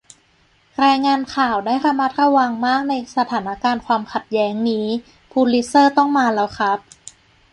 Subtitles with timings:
[0.85, 4.85] รายงานข่าวได้ระมัดระวังมากในสถานการณ์ความขัดแย้งนี้
[5.31, 6.79] พูลิตเซอร์ต้องมาแล้วครับ